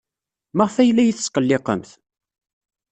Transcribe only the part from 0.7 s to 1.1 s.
ay la